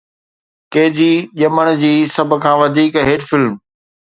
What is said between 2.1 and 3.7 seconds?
سڀ کان وڌيڪ هٽ فلم